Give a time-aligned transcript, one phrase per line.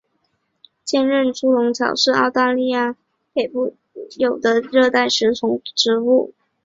[0.83, 3.01] 坚韧猪笼草是澳大利亚昆士兰州
[3.35, 3.75] 北部特
[4.17, 6.33] 有的热带食虫植物。